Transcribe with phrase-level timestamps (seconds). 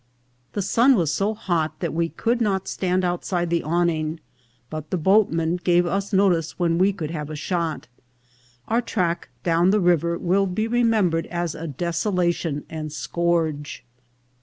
[0.53, 4.19] The sun was so hot that we could not stand outside the awning,
[4.67, 7.87] but the boatmen gave us notice when we could have a shot.
[8.67, 13.85] Our track down the river will be remem bered as a desolation and scourge.